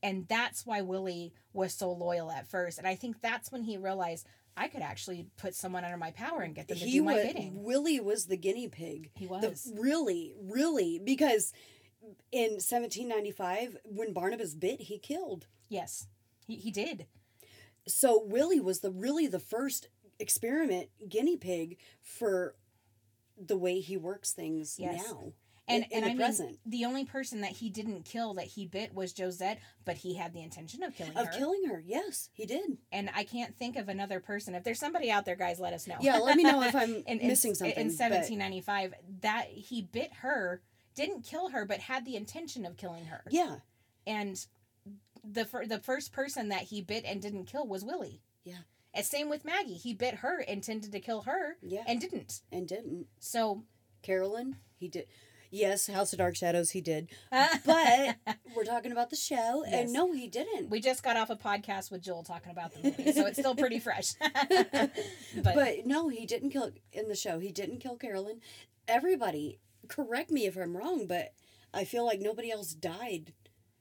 [0.03, 2.79] And that's why Willie was so loyal at first.
[2.79, 4.27] And I think that's when he realized
[4.57, 7.15] I could actually put someone under my power and get them to he do my
[7.15, 7.63] was bidding.
[7.63, 9.11] Willie was the guinea pig.
[9.15, 9.71] He The, was.
[9.77, 11.53] really, really, because
[12.31, 15.47] in 1795, when Barnabas bit, he killed.
[15.69, 16.07] yes.
[16.47, 17.07] He, he did.
[17.87, 19.89] So Willie was the really the first
[20.19, 22.57] experiment guinea pig for
[23.41, 25.05] the way he works things Yes.
[25.09, 25.33] now.
[25.69, 28.35] And in, in and the I mean present the only person that he didn't kill
[28.35, 31.33] that he bit was Josette, but he had the intention of killing of her.
[31.33, 31.81] killing her.
[31.87, 32.79] Yes, he did.
[32.91, 34.57] and I can't think of another person.
[34.57, 35.97] If there's somebody out there, guys, let us know.
[36.01, 37.77] Yeah, let me know if I'm in, in- missing something.
[37.77, 40.61] In but- 1795, that he bit her,
[40.95, 43.23] didn't kill her, but had the intention of killing her.
[43.31, 43.57] yeah,
[44.07, 44.45] And
[45.25, 48.21] the fir- the first person that he bit and didn't kill was Willie.
[48.45, 48.59] Yeah.
[48.95, 49.75] And same with Maggie.
[49.75, 52.41] He bit her, intended to kill her, yeah, and didn't.
[52.51, 53.07] and didn't.
[53.21, 53.63] So,
[54.03, 55.07] Carolyn, he did.
[55.55, 57.09] Yes, House of Dark Shadows, he did.
[57.65, 58.17] But
[58.57, 59.75] we're talking about the show, Yes.
[59.85, 60.71] and no, he didn't.
[60.71, 63.55] we just got off a podcast with Joel talking about the movie, so it's still
[63.55, 64.15] pretty fresh.
[64.21, 64.91] but,
[65.43, 67.39] but, no, he didn't kill in the show.
[67.39, 68.41] He didn't kill Carolyn.
[68.89, 69.59] Everybody,
[69.95, 71.33] correct me if I'm wrong, but
[71.75, 73.33] I feel like nobody else died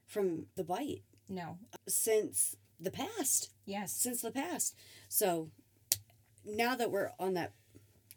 [0.06, 3.52] from the bite no, since the past.
[3.65, 4.76] yes, Since the past.
[5.08, 5.50] So
[6.45, 7.54] now that we're on that,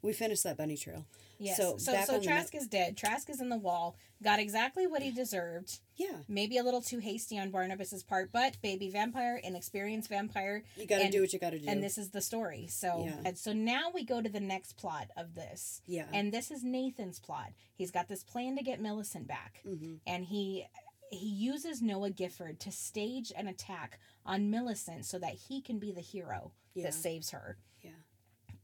[0.02, 1.06] we finished that bunny trail.
[1.38, 1.56] yes.
[1.56, 2.96] So, So, back so, on the Trask is dead.
[2.96, 3.96] Trask is in the wall.
[4.22, 5.78] Got exactly what he deserved.
[5.96, 10.86] Yeah, Maybe a little too hasty on Barnabas's part, but baby vampire, inexperienced vampire, you
[10.86, 11.68] got to And- do what you got to do.
[11.68, 12.66] and this is the story.
[12.66, 13.20] So, Yeah.
[13.24, 15.80] and so now we go to the next plot of this.
[15.86, 16.08] yeah.
[16.12, 17.52] And this is Nathan's plot.
[17.74, 19.60] He's got this plan to get Millicent back.
[19.62, 20.66] hmm And he
[21.10, 25.92] he uses Noah Gifford to stage an attack on Millicent so that he can be
[25.92, 26.84] the hero Yeah.
[26.84, 27.56] that saves her.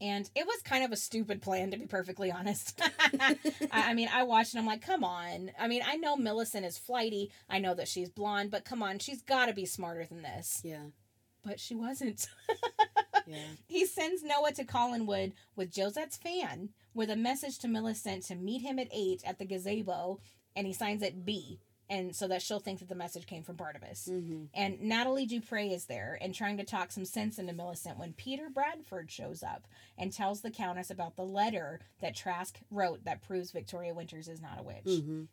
[0.01, 2.81] And it was kind of a stupid plan, to be perfectly honest.
[3.21, 3.37] I,
[3.73, 5.51] I mean, I watched and I'm like, come on.
[5.59, 7.31] I mean, I know Millicent is flighty.
[7.49, 10.63] I know that she's blonde, but come on, she's got to be smarter than this.
[10.65, 10.87] Yeah.
[11.45, 12.27] But she wasn't.
[13.27, 13.37] Yeah.
[13.67, 18.63] He sends Noah to Collinwood with Josette's fan with a message to Millicent to meet
[18.63, 20.19] him at 8 at the gazebo,
[20.57, 23.57] and he signs it B, and so that she'll think that the message came from
[23.57, 24.07] Barnabas.
[24.07, 28.15] hmm And Natalie Dupre is there and trying to talk some sense into Millicent when
[28.15, 29.67] Peter Bradford shows up
[29.99, 34.41] and tells the Countess about the letter that Trask wrote that proves Victoria Winters is
[34.41, 34.85] not a witch.
[35.03, 35.25] hmm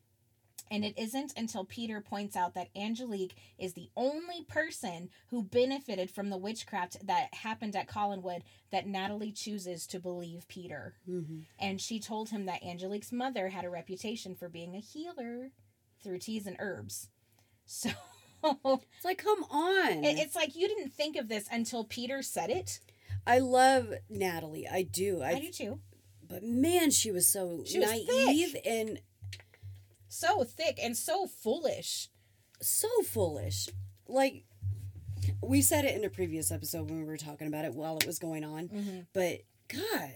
[0.69, 6.09] And it isn't until Peter points out that Angelique is the only person who benefited
[6.11, 8.41] from the witchcraft that happened at Collinwood
[8.71, 10.95] that Natalie chooses to believe Peter.
[11.05, 15.51] hmm And she told him that Angelique's mother had a reputation for being a healer
[16.03, 17.09] through teas and herbs.
[17.69, 17.89] So
[18.43, 20.03] It's like, come on.
[20.05, 22.79] it- it's like you didn't think of this until Peter said it.
[23.25, 24.67] I love Natalie.
[24.71, 25.21] I do.
[25.21, 25.79] I, I, do too.
[26.25, 29.01] But man, she was so She was naive and
[30.07, 32.09] So thick and so foolish.
[32.61, 33.67] so foolish.
[34.07, 34.45] Like
[35.41, 38.05] we said it in a previous episode when we were talking about it while it
[38.07, 38.69] was going on.
[38.69, 38.99] Mm-hmm.
[39.13, 40.13] But God,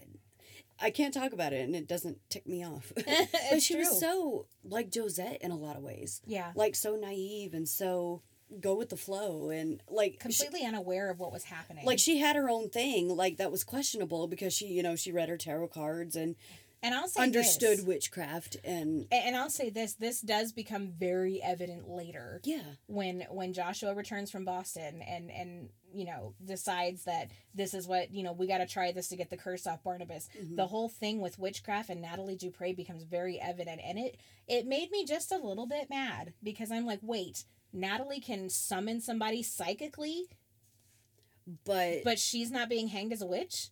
[0.82, 2.92] I can't talk about it and it doesn't tick me off.
[3.50, 3.82] but she true.
[3.84, 6.20] was so like Josette in a lot of ways.
[6.26, 6.52] yeah.
[6.54, 8.22] Like so naive and so
[8.60, 11.86] go with the flow and like she- completely unaware of what was happening.
[11.86, 15.10] like she had her own thing like that was questionable because she you know she
[15.10, 16.36] read her tarot cards and
[16.82, 21.40] and I'll say understood this, witchcraft and and I'll say this: this does become very
[21.42, 22.40] evident later.
[22.44, 27.86] yeah when when Joshua returns from Boston and and you know decides that this is
[27.86, 30.28] what you know we got to try this to get the curse off Barnabas.
[30.38, 30.56] Mm-hmm.
[30.56, 34.16] The whole thing with witchcraft and Natalie Dupre becomes very evident, and it
[34.48, 39.00] it made me just a little bit mad because I'm like, wait, Natalie can summon
[39.00, 40.24] somebody psychically,
[41.64, 43.68] but, but she's not being hanged as a witch.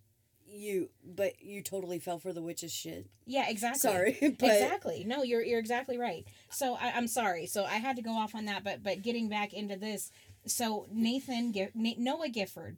[0.47, 3.79] you but you totally fell for the witch's shit Yeah, exactly.
[3.79, 5.05] sorry but exactly.
[5.07, 6.27] No, you're you're exactly right.
[6.51, 7.47] So I, I'm sorry.
[7.47, 10.11] So I had to go off on that, but but getting back into this,
[10.47, 12.77] so Nathan Noah Gifford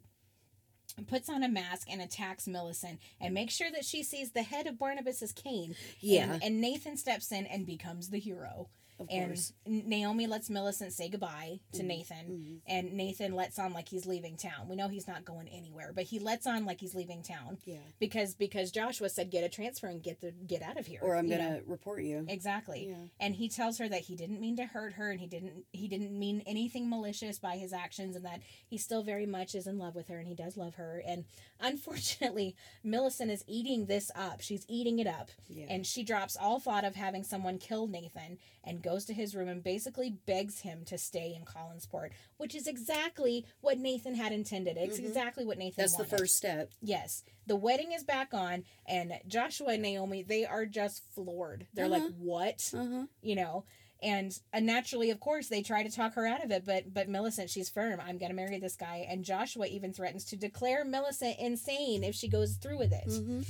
[1.07, 4.67] puts on a mask and attacks Millicent and makes sure that she sees the head
[4.67, 5.75] of Barnabas's cane.
[5.99, 6.33] Yeah.
[6.33, 8.69] And, and Nathan steps in and becomes the hero.
[8.99, 11.87] Of And course Naomi lets Millicent say goodbye to Mm-hmm.
[11.87, 14.67] Nathan, and Nathan lets on like he's leaving town.
[14.69, 17.77] We know he's not going anywhere, but he lets on like he's leaving town yeah
[17.99, 20.99] because because Joshua said get a transfer and get the get out of here.
[21.01, 21.61] or i'm gonna know?
[21.67, 22.87] report you Exactly.
[22.89, 22.95] Yeah.
[23.19, 25.87] And he tells her that he didn't mean to hurt her and he didn't he
[25.87, 29.77] didn't mean anything malicious by his actions and that he still very much is in
[29.77, 31.01] love with her and he does love her.
[31.05, 31.25] And
[31.59, 34.41] unfortunately, Millicent is eating this up.
[34.41, 35.29] She's eating it up.
[35.49, 35.65] Yeah.
[35.69, 39.47] And she drops all thought of having someone kill Nathan and goes to his room
[39.49, 44.77] and basically begs him to stay in Collinsport, which is exactly what Nathan had intended.
[44.77, 45.97] It's exactly what Nathan Mm-hmm.
[45.97, 47.23] that's the first step Yes.
[47.45, 51.67] The wedding is back on and Joshua and Naomi, they are just floored.
[51.73, 52.11] They're like, Uh-huh.
[52.17, 53.65] "What?" uh-huh You know.
[54.01, 57.07] And uh, naturally, of course, they try to talk her out of it, but but
[57.07, 58.01] Millicent, she's firm.
[58.05, 62.27] I'm gonna marry this guy, and Joshua even threatens to declare Millicent insane if she
[62.27, 63.07] goes through with it.
[63.07, 63.41] mm-hmm.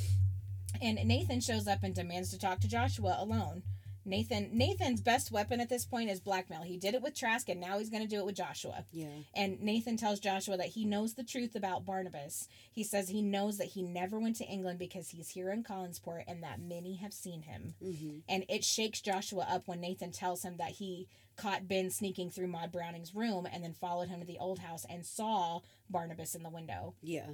[0.82, 3.63] And Nathan shows up and demands to talk to Joshua alone.
[4.06, 6.63] Nathan Nathan's best weapon at this point is blackmail.
[6.63, 8.86] He did it with Trask, and now he's gonna do it with Joshua.
[8.92, 12.48] yeah And Nathan tells Joshua that he knows the truth about Barnabas.
[12.72, 16.24] He says he knows that he never went to England because he's here in Collinsport
[16.28, 17.76] and that many have seen him.
[17.84, 18.18] mm-hmm.
[18.28, 22.48] And it shakes Joshua up when Nathan tells him that he caught Ben sneaking through
[22.48, 26.44] Maud Browning's room and then followed him to the old house and saw Barnabas in
[26.44, 26.96] the window.
[27.02, 27.28] yeah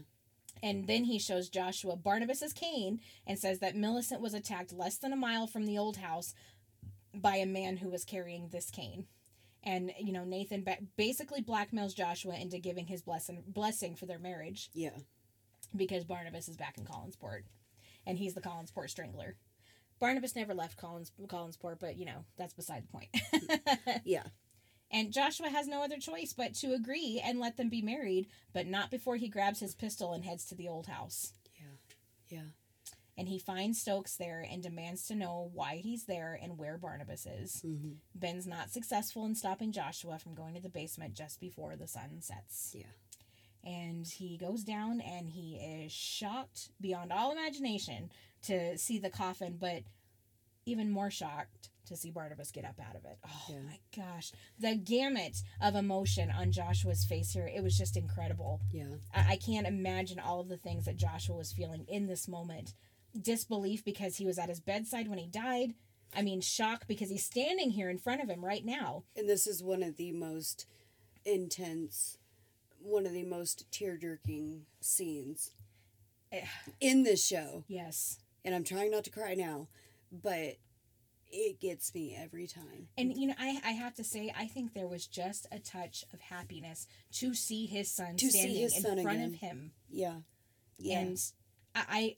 [0.64, 5.14] And then he shows Joshua Barnabas's cane and says that Millicent was attacked less than
[5.14, 6.34] a mile from the old house
[7.13, 9.06] by a man who was carrying this cane.
[9.63, 14.19] And you know Nathan ba- basically blackmails Joshua into giving his blessing blessing for their
[14.19, 14.98] marriage yeah
[15.76, 17.41] because Barnabas is back in Collinsport,
[18.06, 19.36] and he's the Collinsport strangler.
[20.00, 24.02] Barnabas never left Collins Collinsport, but you know that's beside the point.
[24.06, 24.24] yeah
[24.91, 28.65] And Joshua has no other choice but to agree and let them be married, but
[28.65, 31.34] not before he grabs his pistol and heads to the old house.
[31.60, 31.76] yeah
[32.38, 32.48] yeah
[33.20, 37.26] And he finds Stokes there and demands to know why he's there and where Barnabas
[37.26, 37.62] is.
[37.66, 37.96] mm-hmm.
[38.16, 42.22] Ben's not successful in stopping Joshua from going to the basement just before the sun
[42.22, 42.74] sets.
[42.74, 42.86] yeah
[43.70, 48.10] And he goes down and he is shocked beyond all imagination
[48.44, 49.84] to see the coffin, but
[50.66, 53.18] even more shocked to see Barnabas get up out of it.
[53.26, 53.62] Oh Yeah.
[53.64, 54.32] my gosh.
[54.60, 58.62] The gamut of emotion on Joshua's face here, it was just incredible.
[58.72, 62.28] yeah I, I can't imagine all of the things that Joshua was feeling in this
[62.28, 62.76] moment.
[63.19, 65.74] Disbelief because he was at his bedside when he died.
[66.15, 69.04] I mean, shock because he's standing here in front of him right now.
[69.15, 70.65] and this is one of the most
[71.26, 72.17] intense
[72.82, 75.52] one of the most tear-jerking scenes
[76.32, 76.45] Eh.
[76.80, 78.19] in this show Yes.
[78.45, 79.67] and i'm trying not to cry now
[80.12, 80.56] but
[81.32, 84.74] it gets me every time And you know, I I have to say, I think
[84.74, 88.76] there was just a touch of happiness to see his son To see standing his
[88.78, 89.34] in son front again.
[89.34, 89.72] of him.
[89.89, 90.15] yeah
[90.80, 91.22] yeah And
[91.76, 92.15] I, I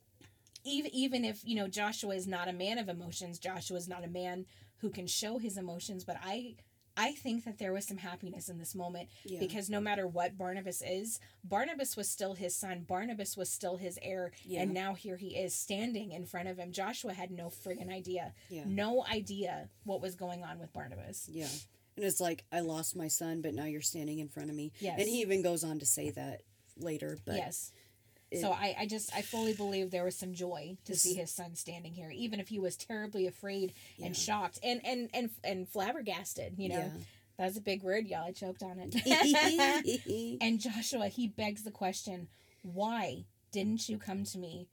[0.64, 4.04] even even if you know Joshua is not a man of emotions, Joshua is not
[4.04, 4.46] a man
[4.78, 6.04] who can show his emotions.
[6.04, 6.56] But I
[6.98, 9.40] I think that there was some happiness in this moment Yeah.
[9.40, 12.84] because no matter what Barnabas is, Barnabas was still his son.
[12.86, 14.62] Barnabas was still his heir, Yeah.
[14.64, 16.74] and now here he is standing in front of him.
[16.74, 18.66] Joshua had no friggin' idea, Yeah.
[18.68, 21.30] no idea what was going on with Barnabas.
[21.32, 21.48] Yeah.
[21.96, 24.74] And it's like, I lost my son, but now you're standing in front of me.
[24.82, 25.00] Yes.
[25.00, 26.42] And he even goes on to say that
[26.78, 27.18] later.
[27.26, 27.72] But yes.
[28.32, 31.30] It- so I, I just I fully believe there was some joy to see his
[31.32, 34.08] son standing here, even if he was terribly afraid Yeah.
[34.08, 36.56] and shocked and and and and flabbergasted.
[36.58, 36.90] You know, Yeah.
[37.38, 38.26] that was a big word, y'all.
[38.28, 40.38] I choked on it.
[40.42, 42.28] and Joshua, he begs the question,
[42.64, 44.68] "Why didn't you come to me?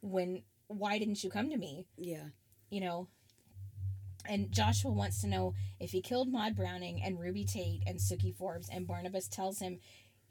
[0.00, 1.86] When why didn't you come to me?
[1.96, 2.28] yeah.
[2.70, 3.08] You know."
[4.28, 8.34] And Joshua wants to know if he killed Maud Browning and Ruby Tate and Suki
[8.34, 9.78] Forbes, and Barnabas tells him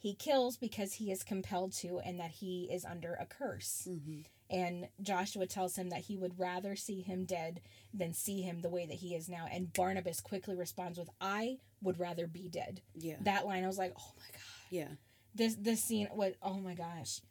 [0.05, 3.87] he kills because he is compelled to and that he is under a curse.
[3.89, 4.19] Mm-hmm.
[4.51, 7.59] And Joshua tells him that he would rather see him dead
[7.91, 9.47] than see him the way that he is now.
[9.51, 12.81] And Barnabas quickly responds with, I would rather be dead.
[12.93, 13.15] Yeah.
[13.21, 14.41] That line, I was like, oh my God.
[14.69, 14.89] Yeah.
[15.33, 17.21] This, this scene was, oh my gosh.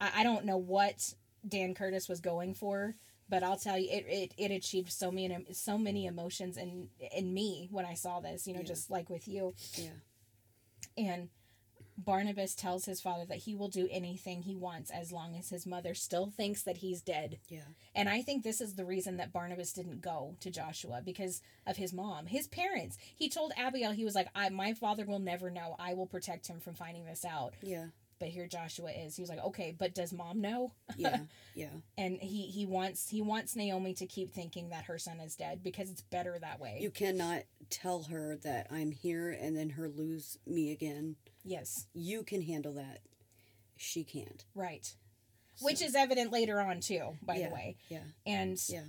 [0.00, 1.12] I, I don't know what
[1.46, 2.94] Dan Curtis was going for,
[3.28, 7.34] but I'll tell you, it, it, it achieved so many, so many emotions in, in
[7.34, 8.68] me when I saw this, you know, Yeah.
[8.68, 9.52] just like with you.
[9.76, 9.90] Yeah.
[10.96, 11.28] And
[11.96, 15.66] Barnabas tells his father that he will do anything he wants as long as his
[15.66, 17.38] mother still thinks that he's dead.
[17.48, 17.60] Yeah.
[17.94, 21.76] And I think this is the reason that Barnabas didn't go to Joshua because of
[21.76, 22.96] his mom, his parents.
[23.14, 25.76] He told Abigail he was like, "I my father will never know.
[25.78, 27.88] I will protect him from finding this out." Yeah.
[28.22, 29.16] But here Joshua is.
[29.16, 31.18] He was like, "Okay, but does mom know?" Yeah.
[31.56, 31.70] Yeah.
[31.98, 35.60] and he he wants he wants Naomi to keep thinking that her son is dead
[35.64, 36.78] because it's better that way.
[36.80, 41.16] You cannot tell her that I'm here and then her lose me again.
[41.44, 43.00] yes, You can handle that.
[43.76, 44.44] She can't.
[44.54, 44.94] right.
[45.60, 47.76] Which is evident later on too, by yeah, the way.
[47.88, 48.04] Yeah.
[48.24, 48.84] And Yeah.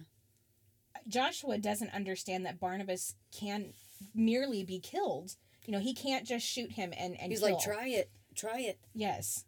[1.08, 3.74] Joshua doesn't understand that Barnabas can
[4.13, 5.36] merely be killed.
[5.65, 7.54] You know, he can't just shoot him and and He's kill.
[7.56, 8.10] like, try it.
[8.36, 8.80] Try it.
[8.93, 9.46] Yes.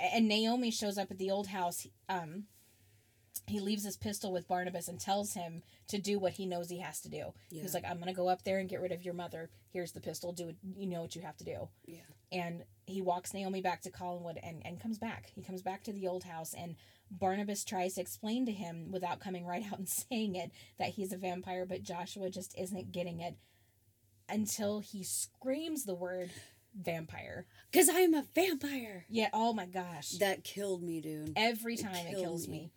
[0.00, 1.86] And Naomi shows up at the old house.
[2.08, 2.44] Um,
[3.46, 6.80] he leaves his pistol with Barnabas and tells him to do what he knows he
[6.80, 7.32] has to do.
[7.50, 7.62] Yeah.
[7.62, 9.50] He's like, I'm going to go up there and get rid of your mother.
[9.72, 10.32] Here's the pistol.
[10.32, 10.56] Do it.
[10.76, 11.68] You know what you have to do.
[11.86, 12.00] Yeah.
[12.32, 15.30] And he walks Naomi back to Collinwood and, and comes back.
[15.34, 16.76] He comes back to the old house and
[17.10, 21.12] Barnabas tries to explain to him without coming right out and saying it that he's
[21.12, 23.36] a vampire, but Joshua just isn't getting it
[24.28, 26.30] until he screams the word
[26.80, 27.46] vampire.
[27.70, 29.04] Because I'm a vampire.
[29.08, 30.10] Yeah, oh my gosh.
[30.20, 31.32] That killed me, dude.
[31.36, 32.56] Every time it, killed kills me.
[32.58, 32.70] me.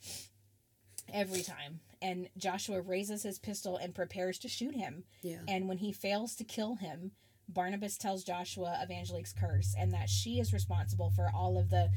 [1.13, 1.79] Every time.
[2.01, 5.03] And Joshua raises his pistol and prepares to shoot him.
[5.21, 5.39] Yeah.
[5.47, 7.11] And when he fails to kill him,
[7.47, 11.89] Barnabas tells Joshua of Angelique's curse and that she is responsible for all of the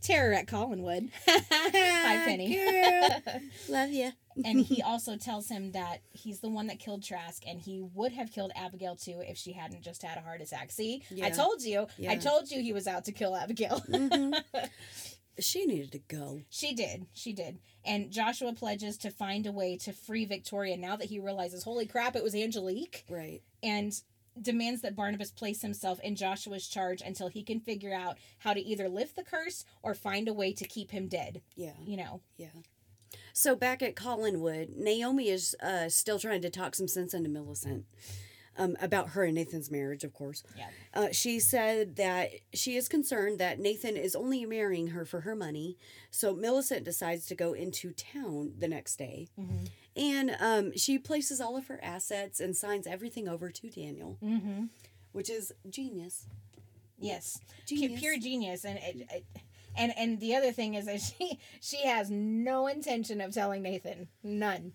[0.00, 1.10] terror at Collinwood.
[1.26, 2.54] Hi, Penny.
[2.54, 3.22] Girl.
[3.68, 4.12] Love you.
[4.44, 8.12] And he also tells him that he's the one that killed Trask and he would
[8.12, 10.70] have killed Abigail too if she hadn't just had a heart attack.
[10.72, 11.86] See, I told you.
[12.08, 13.82] I told you he was out to kill Abigail.
[13.88, 14.40] Mhm.
[15.40, 16.42] She needed to go.
[16.48, 17.06] She did.
[17.12, 17.58] She did.
[17.84, 21.86] And Joshua pledges to find a way to free Victoria now that he realizes, holy
[21.86, 23.04] crap, it was Angelique.
[23.10, 23.42] Right.
[23.62, 23.92] And
[24.40, 28.60] demands that Barnabas place himself in Joshua's charge until he can figure out how to
[28.60, 31.42] either lift the curse or find a way to keep him dead.
[31.56, 31.72] Yeah.
[31.84, 32.20] You know.
[32.36, 32.48] Yeah.
[33.36, 37.84] So back at Collinwood, Naomi is uh, still trying to talk some sense into Millicent
[38.56, 40.44] um, about her and Nathan's marriage, of course.
[40.56, 40.68] Yeah.
[40.94, 45.34] Uh, she said that she is concerned that Nathan is only marrying her for her
[45.34, 45.76] money.
[46.12, 49.26] So Millicent decides to go into town the next day.
[49.38, 49.64] Mm-hmm.
[49.96, 54.66] And um, she places all of her assets and signs everything over to Daniel, Mm-hmm.
[55.10, 56.26] which is genius.
[57.00, 57.40] Yes.
[57.66, 57.98] Genius.
[57.98, 58.64] Pure genius.
[58.64, 59.24] And it, it,
[59.76, 64.08] and and the other thing is that she she has no intention of telling Nathan.
[64.22, 64.72] None.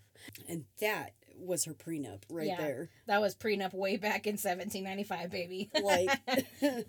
[0.48, 2.56] And that was her prenup right Yeah.
[2.58, 2.88] there.
[3.06, 5.70] That was prenup way back in 1795, baby.
[5.82, 6.10] like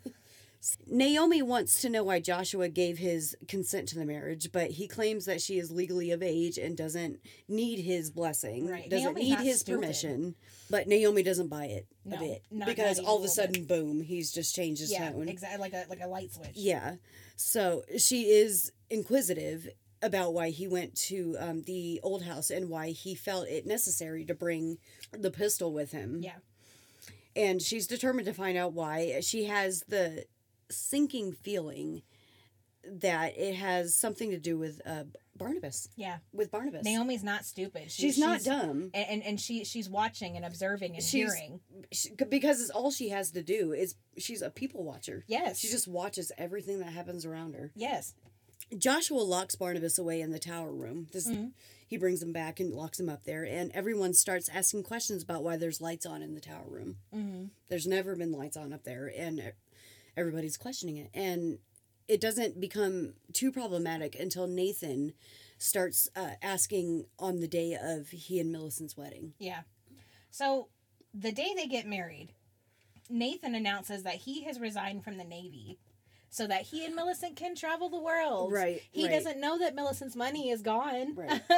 [0.87, 5.25] Naomi wants to know why Joshua gave his consent to the marriage, but he claims
[5.25, 8.87] that she is legally of age and doesn't need his blessing, Right.
[8.89, 9.81] doesn't Naomi's need his stupid.
[9.81, 10.35] permission.
[10.69, 13.31] But Naomi doesn't buy it No, a bit not- because all of a little bit.
[13.31, 15.27] sudden, boom, he's just changed his yeah, tone.
[15.27, 16.51] exactly like a like a light switch.
[16.53, 16.97] Yeah,
[17.35, 19.67] so she is inquisitive
[20.03, 24.25] about why he went to um, the old house and why he felt it necessary
[24.25, 24.77] to bring
[25.11, 26.37] the pistol with him Yeah.
[27.35, 29.19] and she's determined to find out why.
[29.21, 30.25] She has the
[30.71, 32.01] sinking feeling
[32.83, 35.03] that it has something to do with uh,
[35.37, 35.87] Barnabas.
[35.95, 36.17] Yeah.
[36.33, 37.91] With Barnabas, Naomi's not stupid.
[37.91, 41.59] She- she's, not dumb And, and and she she's watching and observing and She's- hearing.
[41.91, 43.71] she, because it's all she has to do.
[43.71, 45.23] Is she's a people watcher.
[45.27, 45.59] Yes.
[45.59, 47.71] She just watches everything that happens around her.
[47.75, 48.13] yes.
[48.77, 51.07] Joshua locks Barnabas away in the tower room.
[51.11, 51.51] This, Mhm.
[51.87, 55.43] He brings him back and locks him up there, and everyone starts asking questions about
[55.43, 56.95] why there's lights on in the tower room.
[57.13, 57.45] Mm-hmm.
[57.67, 59.51] There's never been lights on up there, and
[60.17, 61.09] everybody's questioning it.
[61.13, 61.59] And
[62.07, 65.13] it doesn't become too problematic until Nathan
[65.57, 69.33] starts uh, asking on the day of he and Millicent's wedding.
[69.39, 69.61] Yeah.
[70.29, 70.69] So
[71.13, 72.33] the day they get married,
[73.09, 75.77] Nathan announces that he has resigned from the Navy
[76.33, 78.51] so that he and Millicent can travel the world.
[78.53, 79.11] Right, He right.
[79.11, 81.13] doesn't know that Millicent's money is gone.
[81.13, 81.41] Right.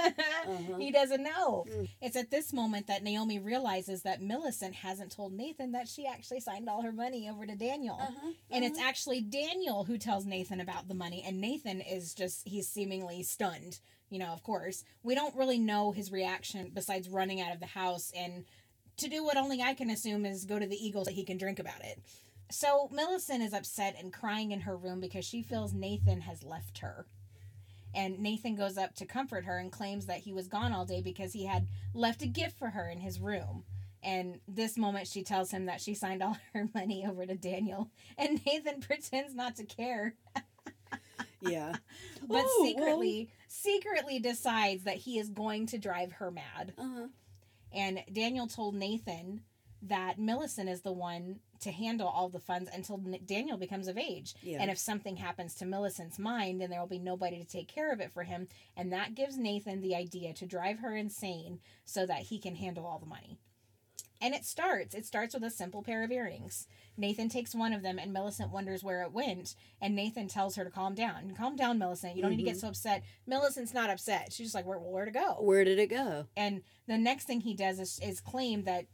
[0.45, 0.77] Uh-huh.
[0.77, 1.65] he doesn't know.
[1.71, 1.87] Mm.
[2.01, 6.41] It's at this moment that Naomi realizes that Millicent hasn't told Nathan that she actually
[6.41, 7.97] signed all her money over to Daniel.
[8.01, 12.45] Uh-huh, And it's actually Daniel who tells Nathan about the money, and Nathan is just,
[12.45, 13.79] he's seemingly stunned.
[14.09, 14.83] You know, of course.
[15.01, 18.43] We don't really know his reaction besides running out of the house and
[18.97, 21.37] to do what only I can assume is go to the Eagles that he can
[21.37, 21.99] drink about it.
[22.49, 26.79] So Millicent is upset and crying in her room because she feels Nathan has left
[26.79, 27.05] her.
[27.95, 31.01] And Nathan goes up to comfort her and claims that he was gone all day
[31.01, 33.63] because he had left a gift for her in his room.
[34.01, 37.89] And this moment, she tells him that she signed all her money over to Daniel,
[38.17, 40.15] and Nathan pretends not to care.
[41.41, 41.73] Yeah.
[42.27, 46.73] but Oh, secretly, secretly decides that he is going to drive her mad.
[46.77, 47.07] uh-huh.
[47.75, 49.41] And Daniel told Nathan
[49.83, 54.35] that Millicent is the one to handle all the funds until Daniel becomes of age.
[54.41, 54.59] Yeah.
[54.61, 57.91] And if something happens to Millicent's mind, then there will be nobody to take care
[57.91, 58.47] of it for him.
[58.77, 62.85] And that gives Nathan the idea to drive her insane so that he can handle
[62.85, 63.39] all the money.
[64.21, 64.95] And it starts.
[64.95, 66.65] It starts with a simple pair of earrings.
[66.95, 69.55] Nathan takes one of them, and Millicent wonders where it went.
[69.81, 71.33] And Nathan tells her to calm down.
[71.37, 72.15] Calm down, Millicent.
[72.15, 72.59] You don't need to get mm-hmm.
[72.59, 73.03] so upset.
[73.27, 74.31] Millicent's not upset.
[74.31, 75.35] She's just like, where, where to go?
[75.39, 76.27] Where did it go?
[76.37, 78.85] And the next thing he does is, is claim that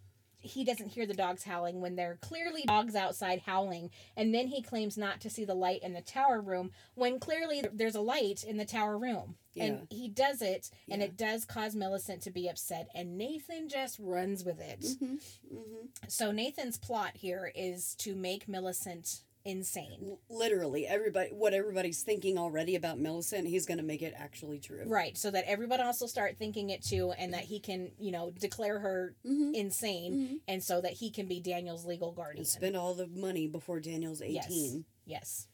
[0.42, 3.92] he doesn't hear the dogs howling when there are clearly dogs outside howling.
[4.16, 7.64] And then he claims not to see the light in the tower room when clearly
[7.74, 9.36] there's a light in the tower room.
[9.58, 11.08] And he does it, and Yeah.
[11.08, 12.88] it does cause Millicent to be upset.
[12.96, 14.80] And Nathan just runs with it.
[14.80, 15.16] Mm-hmm.
[15.54, 15.86] Mm-hmm.
[16.08, 20.18] So Nathan's plot here is to make Millicent insane.
[20.30, 24.84] Literally, everybody, what everybody's thinking already about Millicent, he's going to make it actually true.
[24.86, 28.12] Right, so that everybody else will start thinking it too, and that he can, you
[28.12, 29.56] know, declare her Mm-hmm.
[29.56, 30.40] insane, Mhm.
[30.48, 32.40] and so that he can be Daniel's legal guardian.
[32.40, 34.86] And spend all the money before Daniel's 18.
[35.06, 35.06] Yes.
[35.06, 35.48] Yes.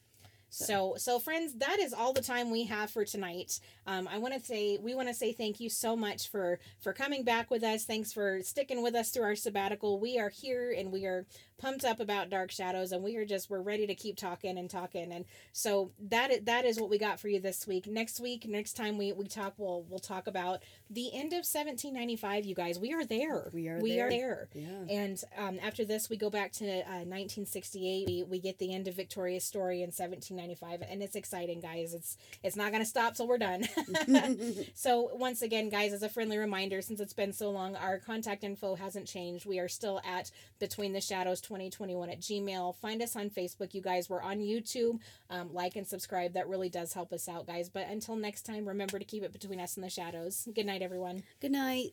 [0.50, 3.60] So, so friends, that is all the time we have for tonight.
[3.86, 6.94] Um, I want to say we want to say thank you so much for for
[6.94, 7.84] coming back with us.
[7.84, 10.00] Thanks for sticking with us through our sabbatical.
[10.00, 11.26] We are here and we are
[11.58, 14.70] pumped up about Dark Shadows, and we are just we're ready to keep talking and
[14.70, 15.12] talking.
[15.12, 17.88] And so that is, that is what we got for you this week.
[17.88, 22.46] Next week, next time we we talk, we'll we'll talk about the end of 1795.
[22.46, 23.50] You guys, we are there.
[23.54, 24.08] We are we there.
[24.08, 24.50] are there.
[24.54, 24.68] Yeah.
[24.90, 28.08] And um, after this, we go back to uh, 1968.
[28.08, 31.94] We, we get the end of Victoria's story in 1795, and it's exciting, guys.
[31.94, 33.66] It's it's not gonna stop till we're done.
[34.74, 38.44] so once again, guys, as a friendly reminder, since it's been so long, our contact
[38.44, 39.46] info hasn't changed.
[39.46, 42.76] We are still at Between the Shadows 2021 at Gmail.
[42.76, 44.10] Find us on Facebook, you guys.
[44.10, 45.00] We're on YouTube.
[45.30, 46.34] Um, like and subscribe.
[46.34, 47.70] That really does help us out, guys.
[47.70, 50.48] But until next time, remember to keep it between us and the shadows.
[50.54, 51.24] Good night, everyone.
[51.40, 51.92] Good night.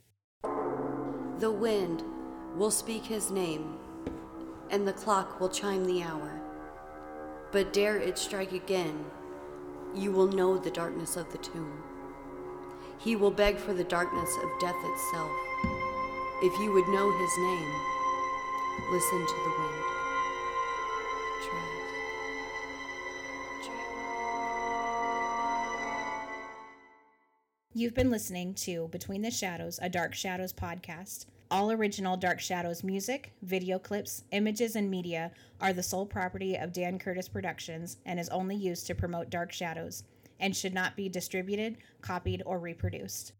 [1.38, 2.03] The wind
[2.57, 3.76] will speak his name,
[4.70, 6.40] and the clock will chime the hour.
[7.50, 9.05] But dare it strike again,
[9.94, 11.82] you will know the darkness of the tomb.
[12.98, 15.30] He will beg for the darkness of death itself.
[16.42, 17.91] If you would know his name,
[18.91, 19.83] listen to the wind.
[27.75, 31.25] You've been listening to Between the Shadows, a Dark Shadows podcast.
[31.51, 36.75] All original Dark Shadows music, video clips, images, and media are the sole property of
[36.75, 40.05] Dan Curtis Productions and is only used to promote Dark Shadows
[40.39, 43.33] and should not be distributed, copied, or reproduced.